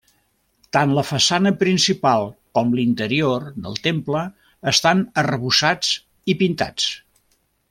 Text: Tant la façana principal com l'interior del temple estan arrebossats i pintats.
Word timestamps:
Tant 0.75 0.93
la 0.99 1.03
façana 1.09 1.51
principal 1.59 2.25
com 2.59 2.73
l'interior 2.79 3.47
del 3.67 3.79
temple 3.89 4.25
estan 4.75 5.05
arrebossats 5.25 5.93
i 6.35 6.41
pintats. 6.45 6.91